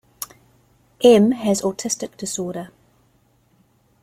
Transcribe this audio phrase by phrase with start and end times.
[1.03, 2.71] M has autistic disorder.